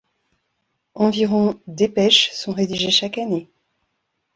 Environ 0.95 1.59
dépêches 1.67 2.31
sont 2.33 2.53
rédigées 2.53 2.89
chaque 2.89 3.19
année. 3.19 3.47